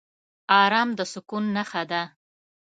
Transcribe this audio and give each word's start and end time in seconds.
ارام 0.61 0.89
د 0.97 0.99
سکون 1.13 1.43
نښه 1.55 1.83
ده. 1.91 2.03